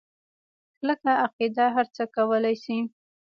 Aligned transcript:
کلکه 0.77 1.11
عقیده 1.25 1.65
هرڅه 1.75 2.03
کولی 2.15 2.55
شي. 2.63 2.77